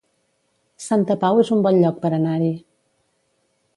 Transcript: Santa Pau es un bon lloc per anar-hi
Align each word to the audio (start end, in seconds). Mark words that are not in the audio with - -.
Santa 0.85 1.17
Pau 1.25 1.41
es 1.43 1.51
un 1.57 1.61
bon 1.67 1.77
lloc 1.83 2.03
per 2.07 2.11
anar-hi 2.21 2.51